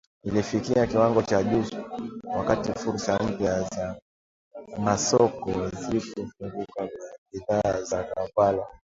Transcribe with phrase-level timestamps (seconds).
[0.23, 1.65] ilifikia kiwango cha juu,
[2.37, 3.95] wakati fursa mpya za
[4.77, 6.89] masoko zilipofunguka kwa
[7.33, 8.67] bidhaa za Kampala